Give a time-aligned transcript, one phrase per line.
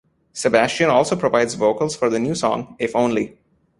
[0.33, 3.37] Sebastian also provides vocals for the new song "If Only".